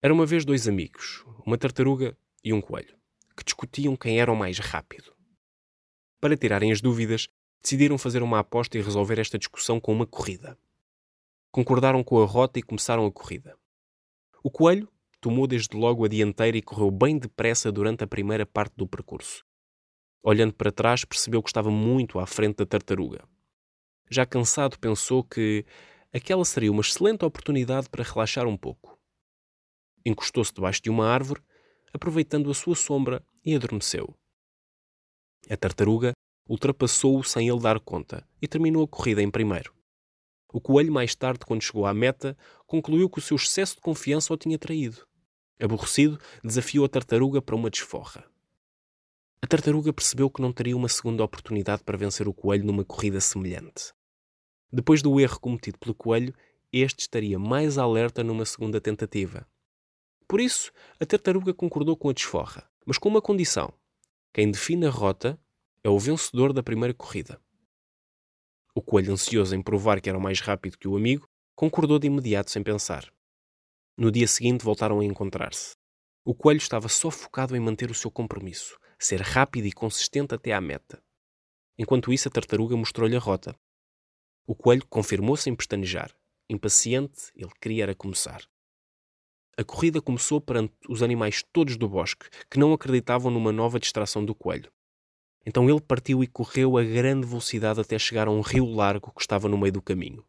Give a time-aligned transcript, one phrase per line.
[0.00, 2.96] Era uma vez dois amigos, uma tartaruga e um coelho,
[3.36, 5.12] que discutiam quem era o mais rápido.
[6.20, 7.28] Para tirarem as dúvidas,
[7.60, 10.56] decidiram fazer uma aposta e resolver esta discussão com uma corrida.
[11.50, 13.58] Concordaram com a rota e começaram a corrida.
[14.40, 14.88] O coelho
[15.20, 19.44] tomou desde logo a dianteira e correu bem depressa durante a primeira parte do percurso.
[20.22, 23.24] Olhando para trás, percebeu que estava muito à frente da tartaruga.
[24.08, 25.66] Já cansado, pensou que
[26.12, 28.97] aquela seria uma excelente oportunidade para relaxar um pouco
[30.08, 31.42] encostou-se debaixo de uma árvore,
[31.92, 34.14] aproveitando a sua sombra, e adormeceu.
[35.48, 36.12] A tartaruga
[36.48, 39.72] ultrapassou-o sem ele dar conta e terminou a corrida em primeiro.
[40.52, 44.32] O coelho, mais tarde, quando chegou à meta, concluiu que o seu excesso de confiança
[44.32, 45.06] o tinha traído.
[45.60, 48.24] Aborrecido, desafiou a tartaruga para uma desforra.
[49.42, 53.20] A tartaruga percebeu que não teria uma segunda oportunidade para vencer o coelho numa corrida
[53.20, 53.92] semelhante.
[54.72, 56.34] Depois do erro cometido pelo coelho,
[56.72, 59.46] este estaria mais alerta numa segunda tentativa.
[60.28, 63.72] Por isso, a tartaruga concordou com a desforra, mas com uma condição:
[64.32, 65.40] quem define a rota
[65.82, 67.40] é o vencedor da primeira corrida.
[68.74, 72.50] O coelho, ansioso em provar que era mais rápido que o amigo, concordou de imediato
[72.50, 73.10] sem pensar.
[73.96, 75.74] No dia seguinte voltaram a encontrar-se.
[76.24, 80.52] O coelho estava só focado em manter o seu compromisso, ser rápido e consistente até
[80.52, 81.02] à meta.
[81.78, 83.58] Enquanto isso, a tartaruga mostrou-lhe a rota.
[84.46, 86.14] O coelho confirmou sem pestanejar.
[86.50, 88.42] Impaciente, ele queria era começar.
[89.58, 94.24] A corrida começou perante os animais todos do bosque, que não acreditavam numa nova distração
[94.24, 94.70] do coelho.
[95.44, 99.20] Então ele partiu e correu a grande velocidade até chegar a um rio largo que
[99.20, 100.24] estava no meio do caminho.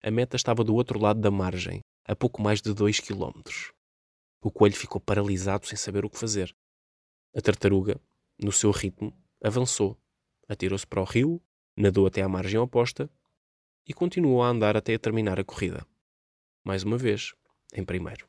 [0.00, 3.72] A meta estava do outro lado da margem, a pouco mais de dois quilómetros.
[4.40, 6.54] O coelho ficou paralisado sem saber o que fazer.
[7.34, 8.00] A tartaruga,
[8.40, 9.98] no seu ritmo, avançou,
[10.48, 11.42] atirou-se para o rio,
[11.76, 13.10] nadou até à margem oposta
[13.84, 15.84] e continuou a andar até terminar a corrida.
[16.64, 17.34] Mais uma vez,
[17.72, 18.26] em primeiro.